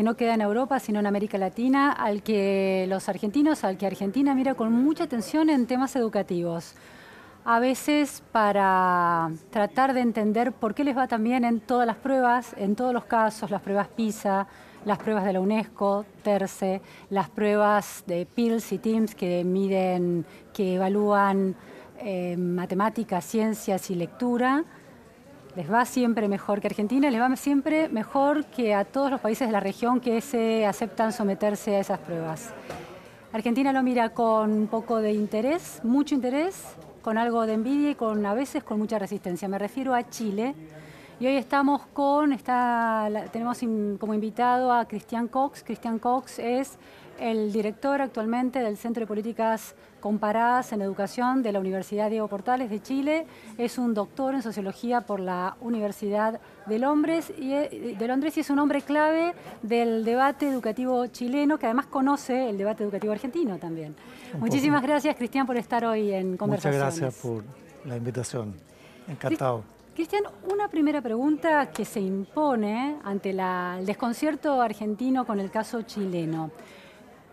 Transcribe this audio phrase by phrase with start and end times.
[0.00, 3.84] que no queda en Europa, sino en América Latina, al que los argentinos, al que
[3.84, 6.72] Argentina mira con mucha atención en temas educativos.
[7.44, 11.96] A veces para tratar de entender por qué les va tan bien en todas las
[11.96, 14.46] pruebas, en todos los casos, las pruebas PISA,
[14.86, 16.80] las pruebas de la UNESCO, TERCE,
[17.10, 21.54] las pruebas de PILS y TIMS que miden, que evalúan
[21.98, 24.64] eh, matemáticas, ciencias y lectura
[25.56, 29.48] les va siempre mejor que Argentina, les va siempre mejor que a todos los países
[29.48, 32.50] de la región que se aceptan someterse a esas pruebas.
[33.32, 36.62] Argentina lo mira con un poco de interés, mucho interés,
[37.02, 39.48] con algo de envidia y con a veces con mucha resistencia.
[39.48, 40.54] Me refiero a Chile.
[41.18, 43.58] Y hoy estamos con, está, tenemos
[43.98, 45.62] como invitado a Cristian Cox.
[45.62, 46.78] Cristian Cox es
[47.20, 52.70] el director actualmente del Centro de Políticas Comparadas en Educación de la Universidad Diego Portales
[52.70, 53.26] de Chile.
[53.58, 58.40] Es un doctor en sociología por la Universidad de Londres y, eh, de Londres y
[58.40, 63.58] es un hombre clave del debate educativo chileno que además conoce el debate educativo argentino
[63.58, 63.94] también.
[64.38, 66.80] Muchísimas gracias, Cristian, por estar hoy en Conversaciones.
[66.80, 67.44] Muchas gracias por
[67.86, 68.54] la invitación.
[69.06, 69.62] Encantado.
[69.94, 76.50] Cristian, una primera pregunta que se impone ante el desconcierto argentino con el caso chileno.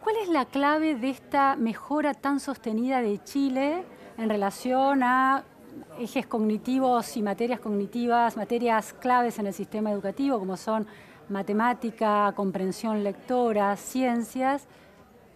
[0.07, 3.83] ¿Cuál es la clave de esta mejora tan sostenida de Chile
[4.17, 5.43] en relación a
[5.99, 10.87] ejes cognitivos y materias cognitivas, materias claves en el sistema educativo, como son
[11.27, 14.65] matemática, comprensión lectora, ciencias?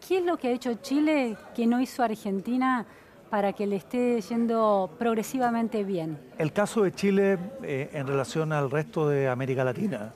[0.08, 2.86] ¿Qué es lo que ha hecho Chile que no hizo Argentina
[3.30, 6.18] para que le esté yendo progresivamente bien?
[6.38, 10.14] El caso de Chile eh, en relación al resto de América Latina,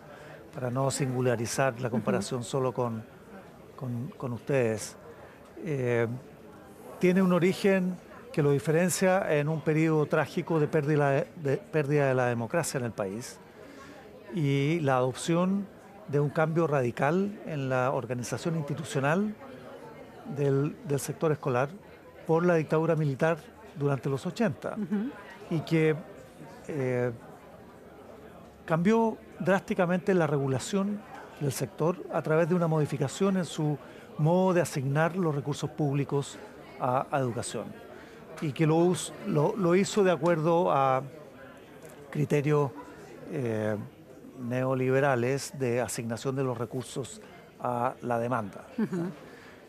[0.53, 3.14] para no singularizar la comparación solo con
[3.75, 4.95] con, ustedes.
[5.63, 6.07] Eh,
[6.99, 7.97] tiene un origen
[8.31, 12.85] que lo diferencia en un periodo trágico de pérdida de, pérdida de la democracia en
[12.85, 13.39] el país
[14.33, 15.67] y la adopción
[16.07, 19.33] de un cambio radical en la organización institucional
[20.35, 21.69] del, sector escolar
[22.27, 23.37] por la dictadura militar
[23.77, 24.75] durante los 80
[25.49, 25.95] y que
[26.67, 27.11] eh,
[28.65, 30.99] cambió drásticamente la regulación
[31.39, 33.77] del sector a través de una modificación en su
[34.17, 36.37] modo de asignar los recursos públicos
[36.79, 37.65] a, educación
[38.41, 38.93] y que lo,
[39.27, 41.01] lo, hizo de acuerdo a
[42.09, 42.71] criterios
[43.31, 43.75] eh,
[44.39, 47.21] neoliberales de asignación de los recursos
[47.61, 48.65] a la demanda.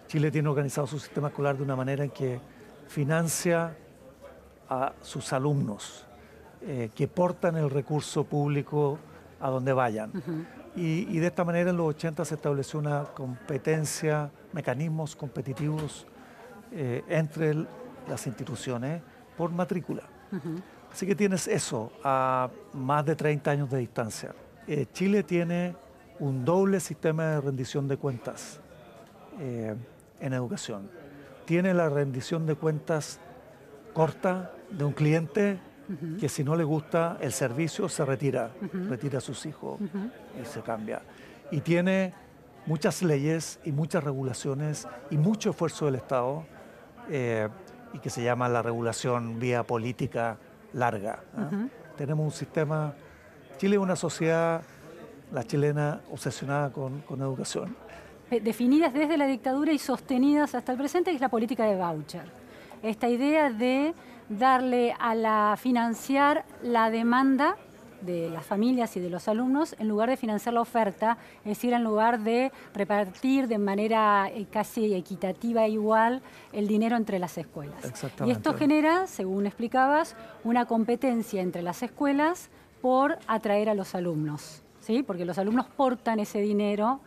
[0.09, 2.41] Chile tiene organizado su sistema escolar de una manera en que
[2.89, 3.77] financia
[4.69, 6.07] a sus alumnos
[6.63, 8.99] eh, que portan el recurso público
[9.41, 10.11] a donde vayan.
[10.77, 16.07] Y, de esta manera en los 80 se estableció una competencia, mecanismos competitivos
[16.71, 17.55] eh, entre
[18.07, 19.01] las instituciones
[19.39, 20.03] por matrícula.
[20.93, 24.35] Así que tienes eso a más de 30 años de distancia.
[24.67, 25.75] Eh, Chile tiene
[26.19, 28.61] un doble sistema de rendición de cuentas
[29.41, 29.75] eh,
[30.21, 30.91] en educación.
[31.45, 33.21] Tiene la rendición de cuentas
[33.95, 35.59] corta de un cliente
[36.19, 38.51] que si no le gusta el servicio se retira,
[38.89, 41.03] retira a sus hijos y se cambia.
[41.51, 42.13] Y tiene
[42.67, 46.45] muchas leyes y muchas regulaciones y mucho esfuerzo del Estado
[47.11, 47.49] eh,
[47.93, 50.37] y que se llama la regulación vía política
[50.73, 51.21] larga.
[51.97, 52.95] Tenemos un sistema,
[53.59, 54.63] Chile es una sociedad,
[55.33, 57.77] la chilena, obsesionada con, con educación.
[58.31, 62.25] Definidas desde la dictadura y sostenidas hasta el presente, que es la política de voucher.
[62.83, 63.95] Esta idea de
[64.29, 67.57] darle a la financiar la demanda
[68.01, 71.73] de las familias y de los alumnos en lugar de financiar la oferta, es decir,
[71.73, 76.23] en lugar de repartir de manera eh, casi equitativa e igual
[76.53, 77.77] el dinero entre las escuelas.
[78.25, 80.15] Y esto genera, según explicabas,
[80.45, 82.51] una competencia entre las escuelas
[82.81, 85.03] por atraer a los alumnos, ¿sí?
[85.03, 87.01] porque los alumnos portan ese dinero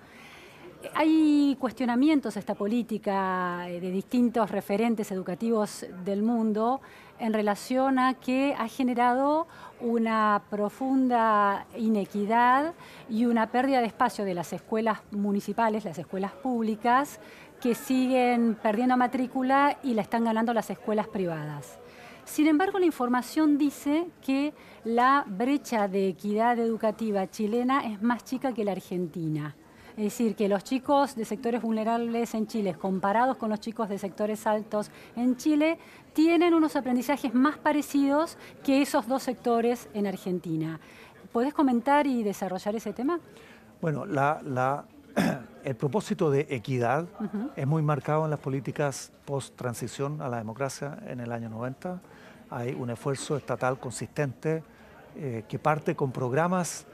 [0.93, 6.81] hay cuestionamientos a esta política eh, de distintos referentes educativos del mundo
[7.19, 9.47] en relación a que ha generado
[9.81, 12.73] una profunda inequidad
[13.09, 17.19] y una pérdida de espacio de las escuelas municipales, las escuelas públicas,
[17.59, 21.77] que siguen perdiendo matrícula y la están ganando las escuelas privadas.
[22.23, 24.53] Sin embargo, la información dice que
[24.85, 29.55] la brecha de equidad educativa chilena es más chica que la argentina.
[29.99, 33.97] Es decir, que los chicos de sectores vulnerables en Chile, comparados con los chicos de
[33.97, 35.77] sectores altos en Chile,
[36.13, 40.79] tienen unos aprendizajes más parecidos que esos dos sectores en Argentina.
[41.33, 43.19] ¿Podés comentar y desarrollar ese tema?
[43.81, 44.05] Bueno,
[45.65, 47.05] el propósito de equidad
[47.57, 51.99] es muy marcado en las políticas post-transición a la democracia en el año 90.
[52.51, 54.63] Hay un esfuerzo estatal consistente
[55.17, 56.85] eh, que parte con programas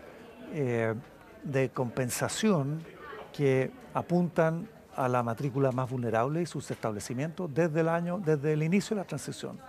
[0.54, 0.96] eh,
[1.44, 2.95] de compensación
[3.36, 8.64] que apuntan a la matrícula más vulnerable y sus establecimientos desde el año, desde el
[8.64, 9.60] inicio de la transición.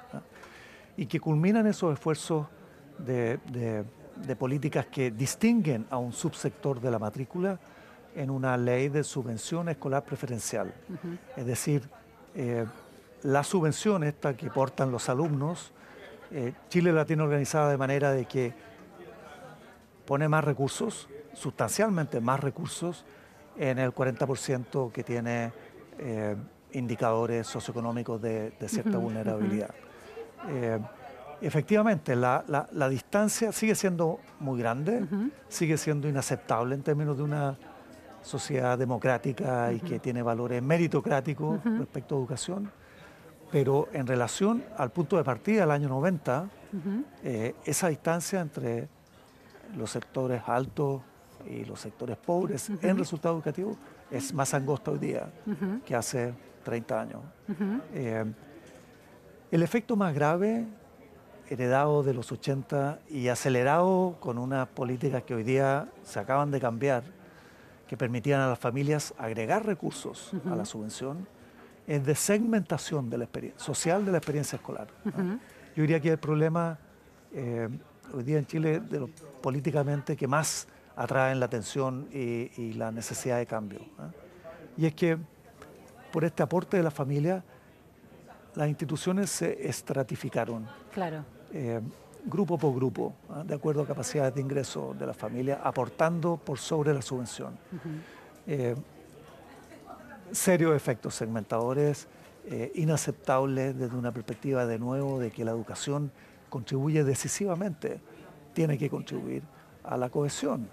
[0.97, 2.47] Y que culminan esos esfuerzos
[2.99, 3.85] de,
[4.39, 7.59] políticas que distinguen a un subsector de la matrícula
[8.15, 10.73] en una ley de subvención escolar preferencial.
[11.37, 11.83] Es decir,
[12.35, 12.65] eh,
[13.25, 15.73] la subvención esta que portan los alumnos,
[16.31, 18.55] eh, Chile la tiene organizada de manera de que
[20.07, 23.05] pone más recursos, sustancialmente más recursos,
[23.59, 25.53] en el 40% que tiene
[25.99, 26.37] eh,
[26.73, 29.71] indicadores socioeconómicos de, cierta vulnerabilidad.
[30.49, 30.79] Eh,
[31.41, 35.07] efectivamente, la, distancia sigue siendo muy grande,
[35.49, 37.57] sigue siendo inaceptable en términos de una
[38.23, 42.71] sociedad democrática y que tiene valores meritocráticos respecto a educación,
[43.51, 46.49] pero en relación al punto de partida del año 90,
[47.23, 48.89] eh, esa distancia entre
[49.77, 51.03] los sectores altos
[51.49, 53.77] y los sectores pobres en resultado educativo
[54.11, 55.29] es más angosta hoy día
[55.85, 56.35] que hace
[56.65, 57.21] 30 años.
[57.95, 58.25] Eh,
[59.51, 60.67] el efecto más grave,
[61.49, 66.61] heredado de los 80 y acelerado con unas políticas que hoy día se acaban de
[66.61, 67.05] cambiar,
[67.87, 71.29] que permitían a las familias agregar recursos a la subvención,
[71.87, 74.89] es de segmentación de la social de la experiencia escolar.
[75.77, 76.79] Yo diría que el problema
[77.33, 77.69] eh,
[78.13, 79.09] hoy día en Chile de lo
[79.41, 80.67] políticamente que más
[80.97, 83.81] atraen la atención y, la necesidad de cambio.
[84.77, 85.19] Y es que
[86.11, 87.45] por este aporte de la familia,
[88.55, 90.67] las instituciones se estratificaron.
[90.93, 91.25] Claro.
[91.53, 91.81] Eh,
[92.25, 93.15] grupo por grupo,
[93.45, 97.57] de acuerdo a capacidades de ingreso de la familia, aportando por sobre la subvención.
[98.47, 98.75] Eh,
[100.33, 102.09] serios efectos segmentadores,
[102.47, 106.11] eh, inaceptables desde una perspectiva de nuevo de que la educación
[106.49, 108.01] contribuye decisivamente,
[108.55, 109.43] tiene que contribuir
[109.85, 110.69] a la cohesión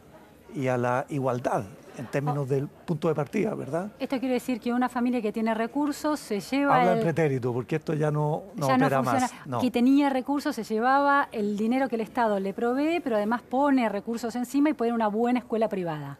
[0.56, 1.64] y a la igualdad
[1.98, 3.92] en términos del punto de partida, ¿verdad?
[4.00, 6.80] Esto quiere decir que una familia que tiene recursos se lleva...
[6.80, 9.32] Habla en pretérito, porque esto ya no, no opera más.
[9.62, 13.88] Que tenía recursos, se llevaba el dinero que el Estado le provee, pero además pone
[13.90, 16.18] recursos encima y pone una buena escuela privada.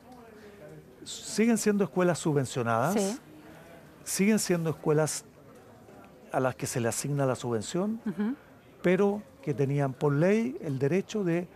[1.04, 3.20] Siguen siendo escuelas subvencionadas,
[4.04, 5.26] siguen siendo escuelas
[6.32, 8.00] a las que se le asigna la subvención,
[8.82, 11.48] pero que tenían por ley el derecho de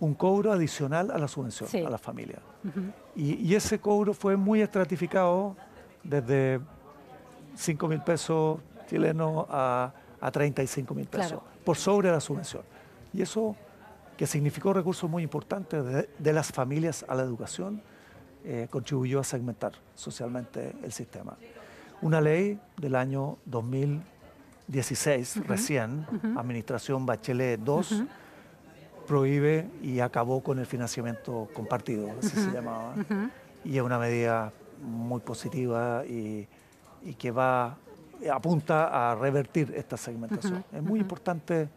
[0.00, 2.38] un cobro adicional a la subvención a la familia.
[3.14, 5.56] y, ese cobro fue muy estratificado
[6.02, 6.60] desde
[7.54, 8.58] 5 mil pesos
[8.88, 12.62] chilenos a, a 35 mil pesos, por sobre la subvención.
[13.12, 13.56] Y eso,
[14.16, 17.80] que significó recursos muy importantes de, las familias a la educación,
[18.44, 21.36] eh, contribuyó a segmentar socialmente el sistema.
[22.02, 26.06] Una ley del año 2016, recién,
[26.36, 28.08] Administración Bachelet II,
[29.06, 32.94] prohíbe y acabó con el financiamiento compartido, así se llamaba.
[33.64, 34.52] Y es una medida
[34.82, 36.46] muy positiva y,
[37.18, 37.76] que va
[38.32, 40.64] apunta a revertir esta segmentación.
[40.72, 41.68] Es muy importante,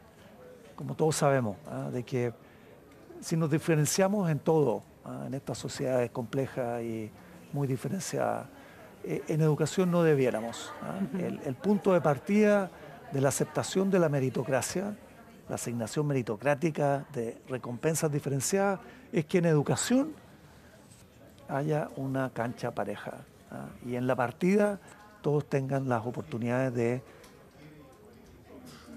[0.76, 1.90] como todos sabemos, ¿ah?
[1.92, 2.34] de que
[3.20, 5.26] si nos diferenciamos en todo, ¿ah?
[5.28, 7.12] en estas sociedades complejas y
[7.52, 8.48] muy diferenciadas,
[9.04, 10.72] eh, en educación no debiéramos.
[10.84, 11.00] ¿ah?
[11.20, 12.72] el punto de partida
[13.12, 14.96] de la aceptación de la meritocracia
[15.50, 18.80] la asignación meritocrática de recompensas diferenciadas,
[19.12, 20.14] es que en educación
[21.48, 23.68] haya una cancha pareja ¿ah?
[23.86, 24.80] y en la partida
[25.22, 27.02] todos tengan las oportunidades de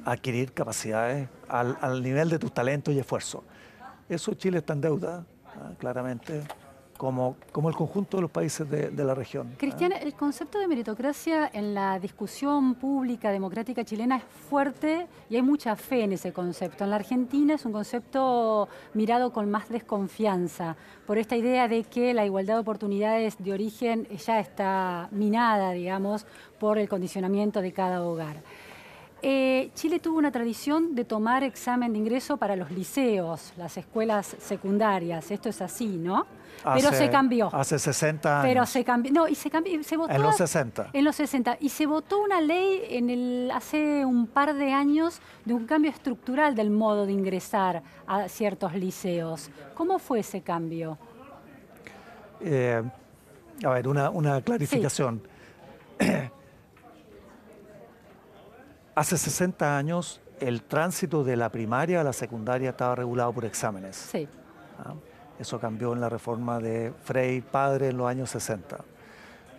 [0.05, 3.43] adquirir capacidades al, nivel de tus talentos y esfuerzos.
[4.09, 5.25] Eso Chile está en deuda,
[5.57, 5.73] ¿ah?
[5.79, 6.43] claramente
[7.01, 7.35] como,
[7.71, 9.55] el conjunto de los países de, la región.
[9.57, 15.41] Cristian, el concepto de meritocracia en la discusión pública democrática chilena es fuerte y hay
[15.41, 16.85] mucha fe en ese concepto.
[16.85, 20.77] En la Argentina es un concepto mirado con más desconfianza
[21.07, 26.27] por esta idea de que la igualdad de oportunidades de origen ya está minada, digamos,
[26.59, 28.43] por el condicionamiento de cada hogar.
[29.23, 34.37] Eh, Chile tuvo una tradición de tomar examen de ingreso para los liceos, las escuelas
[34.39, 35.31] secundarias.
[35.31, 36.27] Esto es así, ¿no?
[36.75, 37.55] Pero se cambió.
[37.55, 38.51] Hace 60 años.
[38.51, 39.13] Pero se cambió.
[39.13, 39.83] No, y se cambió.
[39.83, 40.91] Se votó, en los 60.
[40.93, 41.57] En los 60.
[41.61, 45.91] Y se votó una ley en el, hace un par de años de un cambio
[45.91, 49.51] estructural del modo de ingresar a ciertos liceos.
[49.75, 50.99] ¿Cómo fue ese cambio?
[52.41, 52.83] Eh,
[53.65, 55.23] A ver, una, una clarificación.
[59.01, 63.97] Hace 60 años el tránsito de la primaria a la secundaria estaba regulado por exámenes.
[63.97, 64.29] Sí.
[64.79, 64.93] ¿ah?
[65.39, 68.77] Eso cambió en la reforma de Frey padre en los años 60.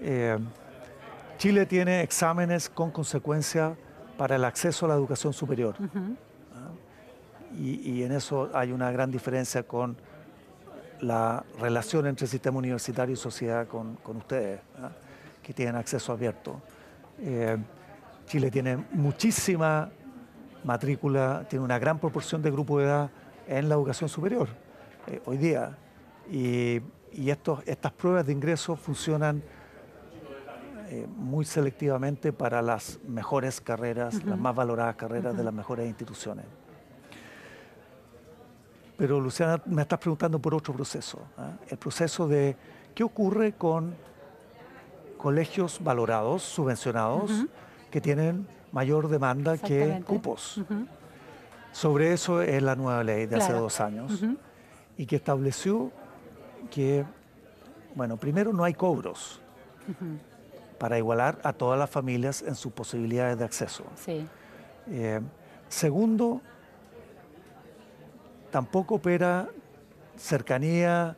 [0.01, 0.37] Eh,
[1.39, 3.75] Chile tiene exámenes con consecuencia
[4.15, 5.73] para el acceso a la educación superior.
[5.79, 6.69] ¿ah?
[7.57, 9.97] y, y en eso hay una gran diferencia con
[10.99, 14.91] la relación entre sistema universitario y sociedad con, con ustedes, ¿ah?
[15.41, 16.61] que tienen acceso abierto.
[17.19, 17.57] Eh,
[18.31, 19.91] Chile tiene muchísima
[20.63, 23.11] matrícula, tiene una gran proporción de grupo de edad
[23.45, 24.47] en la educación superior
[25.07, 25.77] eh, hoy día.
[26.31, 26.79] Y,
[27.11, 29.43] y estos, estas pruebas de ingreso funcionan
[30.87, 36.45] eh, muy selectivamente para las mejores carreras, las más valoradas carreras de las mejores instituciones.
[38.95, 41.51] Pero Luciana, me estás preguntando por otro proceso, ¿ah?
[41.67, 42.55] el proceso de
[42.95, 43.93] qué ocurre con
[45.17, 47.45] colegios valorados, subvencionados,
[47.91, 50.61] que tienen mayor demanda que cupos.
[51.73, 54.23] Sobre eso es la nueva ley de hace dos años
[54.97, 55.91] y que estableció
[56.69, 57.05] que,
[57.95, 59.39] bueno, primero no hay cobros
[60.79, 63.83] para igualar a todas las familias en sus posibilidades de acceso.
[63.95, 64.25] Sí.
[64.89, 65.19] Eh,
[65.69, 66.41] segundo,
[68.51, 69.47] tampoco opera
[70.17, 71.15] cercanía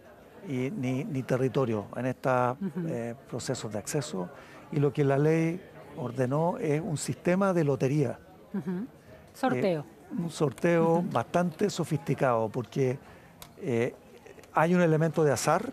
[0.48, 4.30] y- ni, ni territorio en estos eh, procesos de acceso.
[4.72, 5.62] Y lo que la ley
[5.97, 8.19] ordenó es un sistema de lotería,
[8.53, 8.85] Ujú.
[9.33, 9.81] Sorteo.
[9.81, 13.00] eh, un sorteo bastante sofisticado porque
[13.62, 13.95] eh,
[14.53, 15.71] hay un elemento de azar,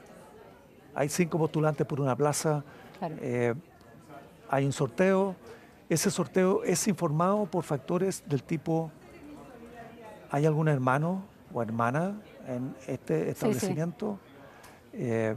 [0.95, 2.65] hay cinco postulantes por una plaza,
[2.99, 3.17] Claro.
[3.21, 3.55] eh,
[4.49, 5.37] hay un sorteo,
[5.89, 8.91] ese sorteo es informado por factores del tipo,
[10.31, 11.23] ¿hay algún hermano
[11.53, 12.15] o hermana
[12.47, 14.19] en este establecimiento?
[14.93, 15.37] Eh,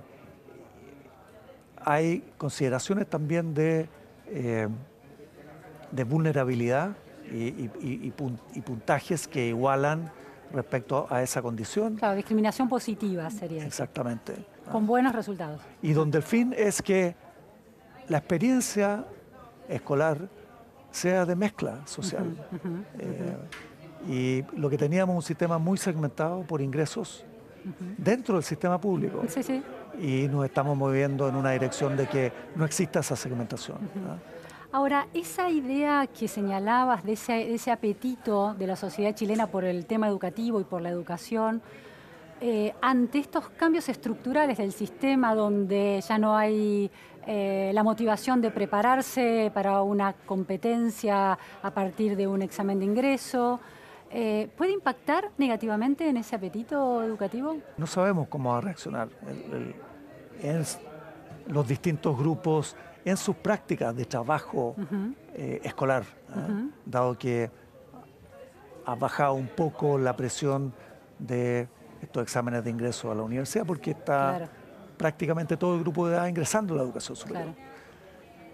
[1.85, 3.89] hay consideraciones también de,
[4.27, 4.67] eh,
[5.91, 6.91] de vulnerabilidad
[7.31, 10.11] y, y- y- y pun- y puntajes que igualan
[10.51, 11.95] respecto a esa condición.
[11.95, 13.59] Claro, discriminación positiva sería.
[13.59, 13.67] eso.
[13.67, 14.33] Exactamente.
[14.71, 15.61] Con buenos resultados.
[15.81, 17.15] Y donde el fin es que
[18.07, 19.05] la experiencia
[19.67, 20.17] escolar
[20.91, 22.35] sea de mezcla social.
[22.99, 23.35] Eh,
[24.07, 27.25] y lo que teníamos un sistema muy segmentado por ingresos
[27.97, 29.23] dentro del sistema público.
[29.27, 29.63] Sí, sí.
[29.99, 33.77] Y nos estamos moviendo en una dirección de que no exista esa segmentación.
[34.07, 34.17] ¿ah?
[34.71, 39.65] Ahora, esa idea que señalabas de ese, de ese apetito de la sociedad chilena por
[39.65, 41.61] el tema educativo y por la educación,
[42.41, 46.91] eh, ante estos cambios estructurales del sistema donde ya no hay
[47.25, 53.61] eh, la motivación de prepararse para una competencia a partir de un examen de ingreso,
[54.13, 57.57] eh, ¿puede impactar negativamente en ese apetito educativo?
[57.77, 59.75] No sabemos cómo va a reaccionar el-
[61.47, 64.75] los distintos grupos en sus prácticas de trabajo
[65.33, 66.63] eh, escolar, ¿ah?
[66.85, 67.49] dado que
[68.85, 70.73] ha bajado un poco la presión
[71.19, 71.67] de
[72.01, 74.51] estos exámenes de ingreso a la universidad porque está Claro.
[74.97, 77.53] prácticamente todo el grupo de edad ingresando a la educación superior.
[77.53, 77.57] Claro.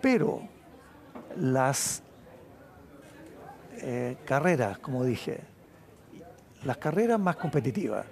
[0.02, 0.42] Pero
[1.36, 2.02] las
[3.82, 5.42] eh, carreras, como dije,
[6.64, 8.06] las carreras más competitivas,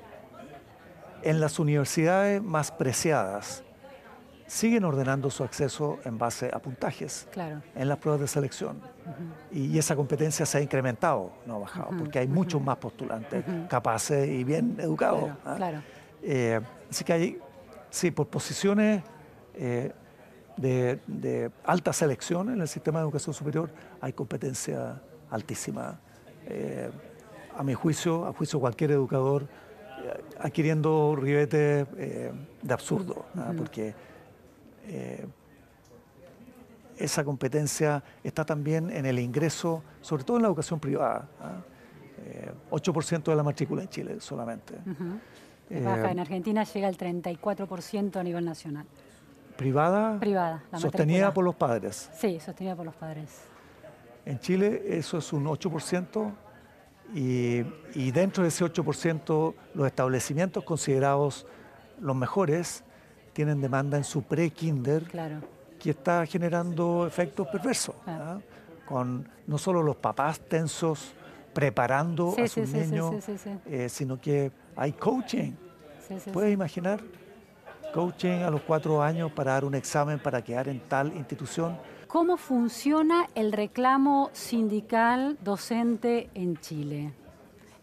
[1.24, 3.64] en las universidades más preciadas,
[4.46, 7.62] siguen ordenando su acceso en base a puntajes Claro.
[7.76, 8.80] en las pruebas de selección.
[9.52, 13.44] y, y esa competencia se ha incrementado, no ha bajado, porque hay muchos más postulantes
[13.70, 15.20] capaces y bien educados.
[15.24, 15.54] Claro, ¿ah?
[15.58, 15.82] claro.
[16.24, 17.40] Eh, así que hay,
[17.90, 19.04] sí, por posiciones
[19.54, 19.92] eh,
[20.56, 23.70] de, de alta selección en el sistema de educación superior,
[24.00, 26.00] hay competencia altísima.
[26.46, 26.90] Eh,
[27.56, 32.32] a mi juicio, a juicio de cualquier educador, eh, adquiriendo ribetes eh,
[32.62, 33.52] de absurdo, ¿ah?
[33.58, 33.96] porque
[34.86, 35.26] eh,
[36.98, 41.28] esa competencia está también en el ingreso, sobre todo en la educación privada.
[41.42, 41.62] ¿ah?
[42.26, 44.76] Eh, 8% de la matrícula en Chile solamente.
[45.70, 46.12] Es Eh, baja.
[46.12, 48.86] En Argentina llega al 34% a nivel nacional.
[49.58, 51.34] privada, Privada, la sostenida matrícula.
[51.34, 52.10] por los padres.
[52.16, 53.47] Sí, sostenida por los padres.
[54.28, 56.32] En Chile eso es un 8%
[57.14, 57.62] y,
[57.96, 61.46] y dentro de ese 8% los establecimientos considerados
[62.02, 62.84] los mejores
[63.32, 65.38] tienen demanda en su pre-kinder Claro.
[65.80, 67.96] que está generando efectos perversos.
[68.06, 68.40] ¿ah?
[68.86, 71.14] con no solo los papás tensos
[71.54, 73.34] preparando Sí, a sus sí, niños, sí,
[73.66, 75.54] eh, sino que hay coaching.
[76.32, 77.02] ¿Puedes imaginar?
[77.94, 81.78] Coaching a los cuatro años para dar un examen para quedar en tal institución.
[82.08, 87.12] ¿Cómo funciona el reclamo sindical docente en Chile?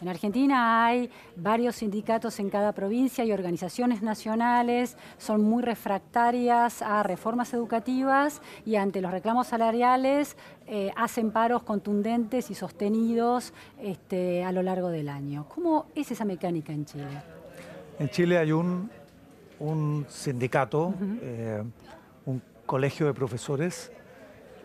[0.01, 7.03] En Argentina hay varios sindicatos en cada provincia y organizaciones nacionales, son muy refractarias a
[7.03, 14.53] reformas educativas y ante los reclamos salariales eh, hacen paros contundentes y sostenidos este, a
[14.53, 15.45] lo largo del año.
[15.55, 17.23] ¿Cómo es esa mecánica en Chile?
[17.99, 18.89] En Chile hay un,
[20.09, 21.63] sindicato, eh,
[22.25, 23.93] un colegio de profesores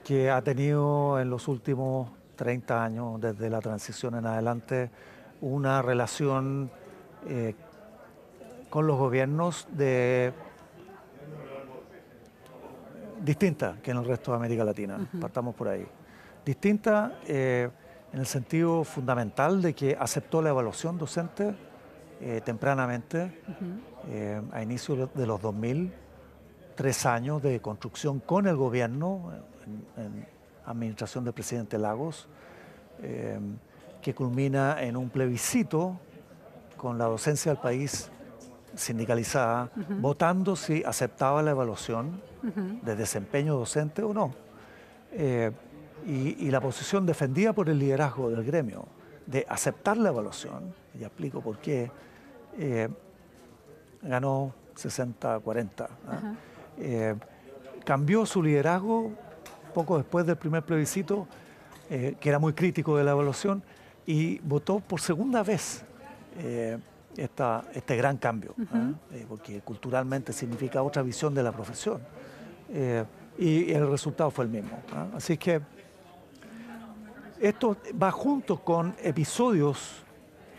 [0.09, 4.89] que ha tenido en los últimos 30 años, desde la transición en adelante,
[5.39, 6.71] una relación
[7.27, 7.53] eh,
[8.71, 10.33] con los gobiernos de
[13.23, 14.97] distinta que en el resto de América Latina.
[15.21, 15.85] Partamos por ahí.
[16.43, 17.69] Distinta eh,
[18.11, 21.53] en el sentido fundamental de que aceptó la evaluación docente
[22.19, 23.43] eh, tempranamente,
[24.51, 25.93] a inicios de los 2000,
[26.73, 29.33] tres años de construcción con el gobierno,
[29.97, 32.27] en, administración del presidente Lagos,
[34.01, 35.97] que culmina en un plebiscito
[36.77, 38.11] con la docencia del país
[38.75, 42.21] sindicalizada, votando si aceptaba la evaluación
[42.83, 44.33] de desempeño docente o no.
[45.11, 45.51] Eh,
[46.05, 48.85] y, la posición defendida por el liderazgo del gremio
[49.25, 51.91] de aceptar la evaluación, y explico por qué,
[52.57, 52.87] eh,
[54.01, 55.87] ganó 60-40.
[56.07, 56.33] ¿ah?
[56.77, 57.15] Eh,
[57.83, 59.11] cambió su liderazgo
[59.69, 61.27] poco después del primer plebiscito,
[61.89, 63.63] que era muy crítico de la evaluación,
[64.09, 65.83] y votó por segunda vez
[66.39, 66.79] eh,
[67.15, 68.91] este gran cambio, ¿ah?
[69.11, 72.01] eh, porque culturalmente significa otra visión de la profesión.
[72.69, 73.03] Eh,
[73.37, 74.79] y el resultado fue el mismo.
[74.93, 75.07] ¿ah?
[75.15, 75.61] Así que
[77.39, 80.03] esto va junto con episodios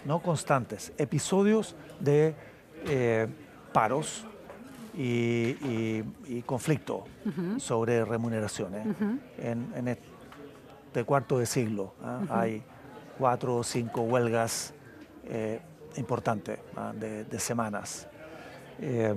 [0.04, 2.34] no constantes, episodios de
[3.72, 4.24] paros
[4.94, 7.04] y, conflicto
[7.59, 8.87] sobre remuneraciones.
[9.38, 12.20] en, este cuarto de siglo ¿ah?
[12.30, 12.64] hay
[13.16, 14.75] cuatro o cinco huelgas
[15.25, 15.61] eh,
[15.97, 18.09] importantes ah, de, semanas.
[18.80, 19.14] Eh,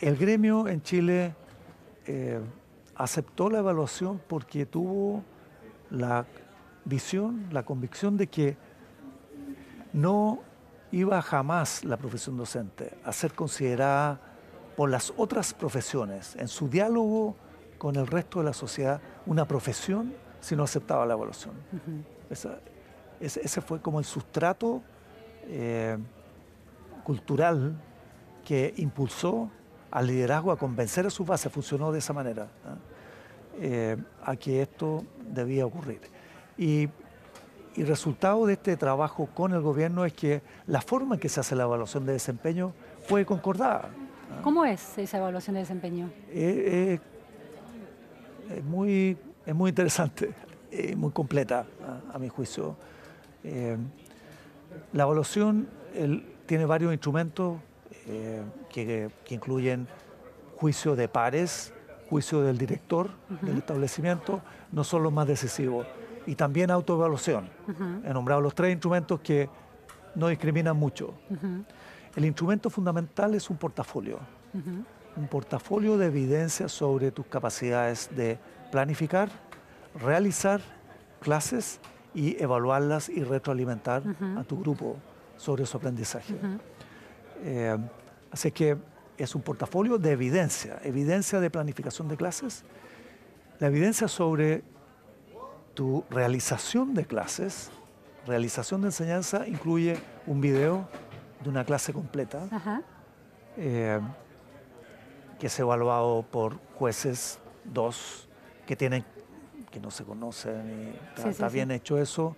[0.00, 1.34] el gremio en Chile
[2.06, 2.40] eh,
[2.94, 5.22] aceptó la evaluación porque tuvo
[5.90, 6.26] la
[6.84, 8.56] visión, la convicción de que
[9.92, 10.40] no
[10.96, 14.18] iba jamás la profesión docente a ser considerada
[14.76, 17.36] por las otras profesiones en su diálogo
[17.76, 21.54] con el resto de la sociedad una profesión si no aceptaba la evaluación.
[23.20, 24.82] ese, fue como el sustrato
[25.44, 25.98] eh,
[27.04, 27.76] cultural
[28.42, 29.50] que impulsó
[29.90, 32.48] al liderazgo a convencer a su base, funcionó de esa manera,
[33.60, 36.00] eh, a que esto debía ocurrir.
[36.56, 36.88] Y,
[37.82, 41.40] el resultado de este trabajo con el gobierno es que la forma en que se
[41.40, 42.72] hace la evaluación de desempeño
[43.06, 43.90] fue concordada.
[44.42, 46.10] ¿Cómo es esa evaluación de desempeño?
[46.30, 46.98] Eh,
[48.50, 50.34] es muy es muy interesante,
[50.72, 51.64] eh, muy completa
[52.12, 52.76] a, mi juicio.
[53.44, 53.76] Eh,
[54.92, 55.68] la evaluación
[56.46, 57.56] tiene varios instrumentos
[58.08, 59.86] eh, que, incluyen
[60.56, 61.72] juicio de pares,
[62.10, 63.10] juicio del director
[63.40, 65.86] del establecimiento, no son los más decisivos,
[66.26, 67.48] y también autoevaluación.
[68.04, 69.48] He nombrado los tres instrumentos que
[70.14, 71.14] no discriminan mucho.
[72.14, 74.18] El instrumento fundamental es un portafolio,
[75.16, 78.38] un portafolio de evidencia sobre tus capacidades de
[78.70, 79.28] planificar,
[80.00, 80.60] realizar
[81.20, 81.80] clases
[82.14, 84.02] y evaluarlas y retroalimentar
[84.36, 84.96] a tu grupo
[85.36, 86.34] sobre su aprendizaje.
[87.42, 87.76] Eh,
[88.30, 88.76] así que
[89.18, 92.64] es un portafolio de evidencia, evidencia de planificación de clases,
[93.58, 94.62] la evidencia sobre
[95.76, 97.70] tu realización de clases,
[98.26, 100.88] realización de enseñanza incluye un video
[101.44, 102.48] de una clase completa
[103.56, 104.00] eh,
[105.38, 108.26] que es evaluado por jueces dos
[108.66, 109.04] que tienen
[109.70, 112.34] que no se conocen y está, bien hecho eso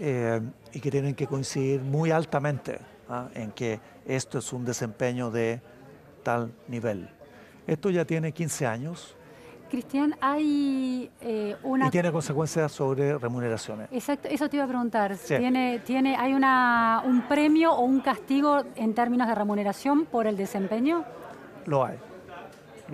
[0.00, 0.40] eh,
[0.72, 3.28] y que tienen que coincidir muy altamente ¿ah?
[3.34, 5.60] en que esto es un desempeño de
[6.24, 7.08] tal nivel.
[7.68, 9.16] Esto ya tiene 15 años.
[9.74, 11.88] Cristian, hay eh, una...
[11.88, 13.88] Y tiene consecuencias sobre remuneraciones.
[13.90, 15.16] Exacto, eso te iba a preguntar.
[15.16, 20.36] ¿Tiene, tiene, ¿Hay una, un premio o un castigo en términos de remuneración por el
[20.36, 21.04] desempeño?
[21.66, 21.98] Lo hay.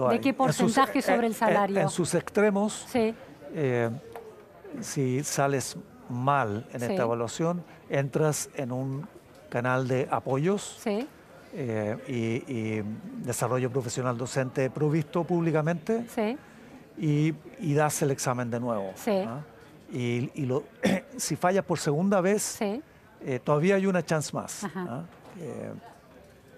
[0.08, 1.78] ¿De qué porcentaje sobre el salario?
[1.78, 3.90] En, sus extremos, eh,
[4.80, 5.76] si sales
[6.08, 9.06] mal en esta evaluación, entras en un
[9.50, 10.80] canal de apoyos
[11.52, 12.80] eh, y,
[13.22, 16.06] desarrollo profesional docente provisto públicamente
[16.98, 17.32] y,
[17.74, 18.92] das el examen de nuevo.
[19.26, 19.40] ¿ah?
[19.92, 20.30] Y,
[21.16, 22.80] si fallas por segunda vez, eh,
[23.42, 24.66] todavía hay una chance más.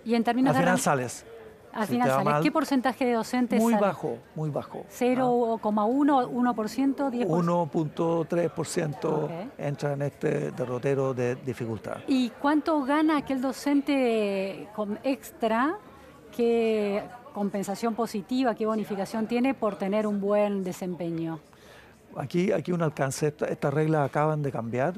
[0.05, 1.25] y en términos al final sales
[1.73, 2.31] Al Si final te va sale.
[2.31, 3.87] mal, ¿Qué porcentaje de docentes Muy sale?
[3.87, 4.85] bajo, muy bajo.
[4.91, 7.27] 0,1, 1%, 10%.
[7.27, 9.31] 1.3% Ok.
[9.59, 11.97] entra en este derrotero de dificultad.
[12.07, 15.77] ¿Y cuánto gana aquel docente con extra?
[16.37, 21.41] ¿Qué compensación positiva, qué bonificación tiene por tener un buen desempeño?
[22.17, 24.95] Aquí, aquí un alcance, esta- estas reglas acaban de cambiar.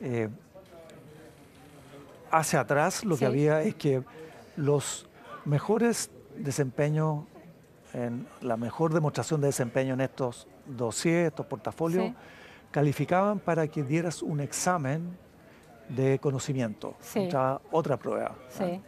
[0.00, 0.28] Eh,
[2.30, 3.20] hacia atrás lo Sí.
[3.20, 4.02] que había es que
[4.56, 5.06] los
[5.44, 7.24] mejores desempeños,
[7.92, 12.14] en la mejor demostración de desempeño en estos dossiers, estos portafolios, Sí.
[12.70, 15.16] calificaban para que dieras un examen
[15.88, 17.26] de conocimiento, Sí.
[17.26, 18.34] otra, otra prueba.
[18.50, 18.80] Sí.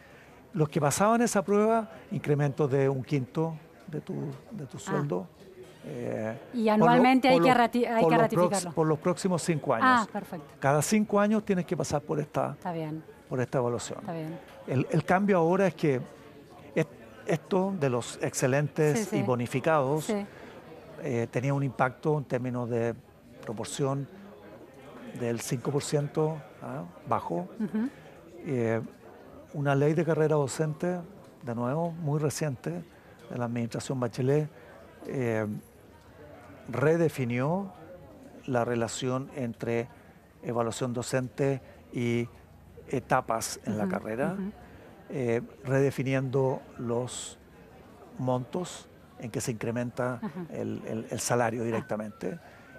[0.54, 3.54] Los que pasaban esa prueba, incrementos de un quinto
[3.86, 4.14] de tu,
[4.50, 5.26] de tu sueldo.
[5.84, 6.48] eh, Ah.
[6.52, 8.72] Y por lo- anualmente hay que hay por que prox- ratificarlo.
[8.72, 9.86] por los próximos cinco años.
[9.88, 10.46] Ah, perfecto.
[10.60, 13.98] Cada cinco años tienes que pasar por esta, Está bien, por esta evaluación.
[14.00, 14.38] está bien.
[14.66, 16.00] El, el cambio ahora es que
[16.74, 16.88] est-
[17.26, 19.16] esto de los excelentes Sí, sí.
[19.18, 20.26] y bonificados Sí.
[21.02, 22.94] eh, tenía un impacto en términos de
[23.42, 24.06] proporción
[25.18, 26.82] del 5% ¿ah?
[27.08, 27.48] bajo.
[28.44, 28.80] Eh,
[29.54, 30.98] una ley de carrera docente,
[31.42, 32.70] de nuevo, muy reciente,
[33.30, 34.48] de la administración Bachelet,
[35.06, 35.46] eh,
[36.68, 37.72] redefinió
[38.46, 39.88] la relación entre
[40.42, 41.60] evaluación docente
[41.92, 42.28] y
[42.88, 44.36] etapas en la carrera,
[45.10, 47.38] eh, redefiniendo los
[48.18, 52.38] montos en que se incrementa el, el- el salario directamente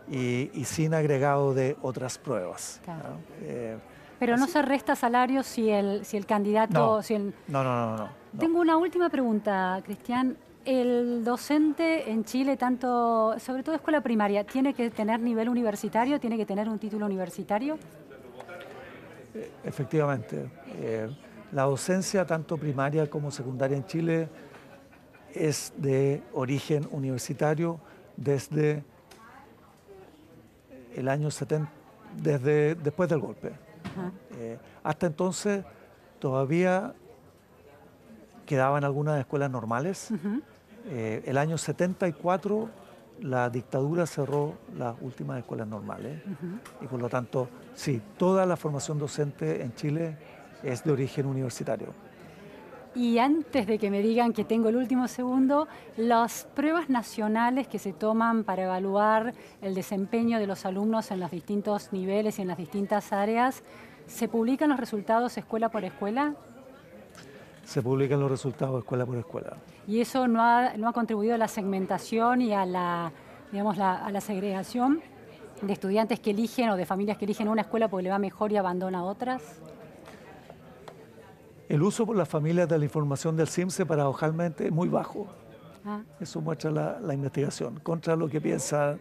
[0.10, 2.82] y, y sin agregado de otras pruebas.
[2.84, 3.10] Claro.
[3.10, 3.16] ¿no?
[3.42, 3.78] Eh,
[4.20, 6.98] Pero no se resta salario si el, si el candidato...
[6.98, 7.02] No.
[7.04, 8.10] si el- no, no, no, no, no.
[8.40, 10.38] Tengo una última pregunta, Cristian.
[10.66, 16.38] ¿El docente en Chile, tanto, sobre todo escuela primaria, tiene que tener nivel universitario, tiene
[16.38, 17.78] que tener un título universitario?
[19.64, 20.50] Efectivamente.
[20.82, 21.10] eh,
[21.52, 24.30] la docencia, tanto primaria como secundaria en Chile,
[25.34, 27.80] es de origen universitario
[28.16, 28.84] desde
[30.96, 31.72] el año 70,
[32.22, 33.52] desde después del golpe.
[34.38, 35.66] Eh, hasta entonces
[36.20, 36.94] todavía
[38.46, 40.10] quedaban algunas escuelas normales.
[40.12, 40.42] Ujú.
[40.88, 42.70] Eh, el año 74
[43.22, 46.22] la dictadura cerró las últimas escuelas normales
[46.82, 50.18] y por lo tanto, sí, toda la formación docente en Chile
[50.64, 51.88] es de origen universitario.
[52.96, 57.78] Y antes de que me digan que tengo el último segundo, las pruebas nacionales que
[57.80, 62.48] se toman para evaluar el desempeño de los alumnos en los distintos niveles y en
[62.48, 63.62] las distintas áreas,
[64.08, 66.34] ¿se publican los resultados escuela por escuela?
[67.64, 69.56] Se publican los resultados escuela por escuela.
[69.88, 73.12] Y eso no ha, no ha contribuido a la segmentación y a la,
[73.52, 75.02] digamos, la- a la segregación
[75.62, 78.52] de estudiantes que eligen o de familias que eligen una escuela porque le va mejor
[78.52, 79.60] y abandona otras.
[81.70, 85.28] El uso por las familias de la información del CIMSE paradojalmente es muy bajo.
[85.86, 89.00] Ah, Eso muestra la, la investigación, contra lo que piensan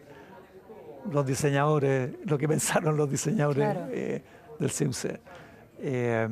[1.11, 3.87] los diseñadores, lo que pensaron los diseñadores Claro.
[3.91, 4.23] eh,
[4.59, 5.19] del CIMSE.
[5.79, 6.29] Eh,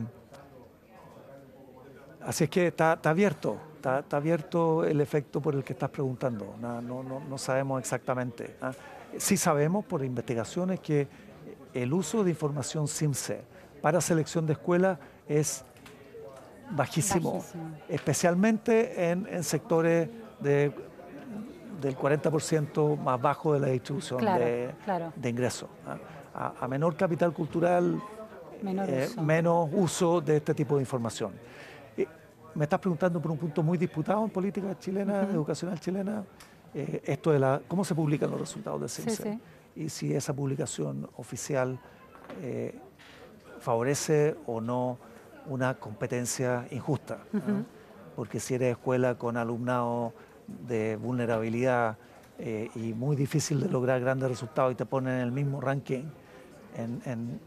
[2.22, 5.90] así es que está, está abierto, está, está abierto el efecto por el que estás
[5.90, 6.56] preguntando.
[6.62, 8.58] No, no- no sabemos exactamente.
[8.62, 8.72] ¿ah?
[9.18, 11.08] Sí sabemos por investigaciones que
[11.74, 13.42] el uso de información CIMSE
[13.82, 15.64] para selección de escuela es
[16.72, 17.72] bajísimo, Bajísimo.
[17.90, 20.72] especialmente en, en sectores de,
[21.82, 25.14] del 40% más bajo de la distribución Claro, de, claro.
[25.16, 25.70] de ingresos.
[25.86, 25.98] ¿ah?
[26.60, 28.02] A, a menor capital cultural,
[28.62, 29.22] Menor eh, uso.
[29.24, 31.32] menos uso de este tipo de información.
[31.96, 32.06] Eh,
[32.56, 36.24] me estás preguntando por un punto muy disputado en política chilena, educacional chilena,
[36.74, 39.40] eh, esto de la, cómo se publican los resultados del Sí, CIMSE sí.
[39.84, 41.80] y si esa publicación oficial
[42.42, 42.76] eh,
[43.60, 44.98] favorece o no
[45.48, 47.20] una competencia injusta.
[47.34, 47.66] ¿no?
[48.16, 50.14] Porque si eres escuela con alumnado
[50.68, 51.98] de vulnerabilidad
[52.40, 56.06] eh, y muy difícil de lograr grandes resultados y te ponen en el mismo ranking
[56.76, 57.40] en, en-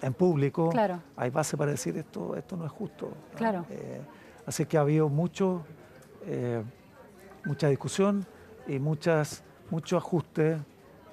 [0.00, 1.00] en público, Claro.
[1.16, 3.06] hay base para decir esto, esto no es justo.
[3.32, 3.36] ¿no?
[3.38, 3.66] Claro.
[3.70, 4.00] Eh,
[4.46, 5.62] así que ha habido mucho,
[6.24, 6.62] eh,
[7.44, 8.24] mucha discusión
[8.68, 10.58] y muchas, mucho ajuste,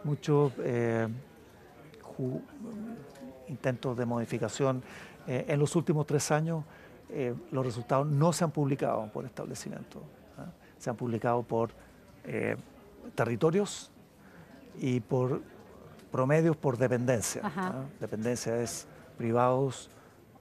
[0.03, 2.41] muchos ju-
[3.47, 4.83] intentos de modificación.
[5.27, 6.63] Eh, en los últimos tres años
[7.09, 10.01] eh, los resultados no se han publicado por establecimiento,
[10.37, 10.45] ¿ah?
[10.77, 11.71] se han publicado por
[12.23, 12.55] eh,
[13.13, 13.91] territorios
[14.79, 15.41] y por
[16.11, 17.41] promedios por dependencia.
[17.43, 17.83] ¿ah?
[17.99, 19.89] Dependencia es privados,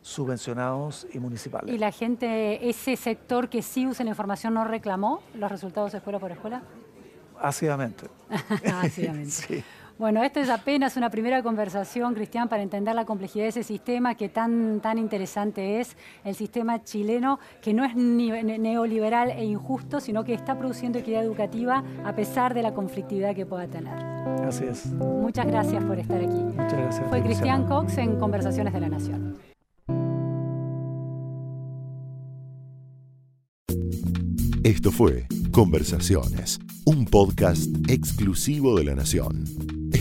[0.02, 1.74] subvencionados y municipales.
[1.74, 6.18] ¿Y la gente, ese sector que sí usa la información, no reclamó los resultados escuela
[6.18, 6.62] por escuela?
[7.40, 8.06] Ácidamente.
[8.82, 9.30] Ácidamente.
[9.30, 9.64] Sí.
[9.96, 14.16] Bueno, esto es apenas una primera conversación, Cristian, para entender la complejidad de ese sistema
[14.16, 20.00] que tan, tan interesante es, el sistema chileno, que no es ni neoliberal e injusto,
[20.00, 23.94] sino que está produciendo equidad educativa a pesar de la conflictividad que pueda tener.
[24.44, 24.86] Así es.
[24.86, 26.26] Muchas gracias por estar aquí.
[26.26, 27.08] Muchas gracias.
[27.08, 29.38] Fue Cristian Cox en Conversaciones de la Nación.
[34.64, 39.44] Esto fue Conversaciones, un podcast exclusivo de La Nación.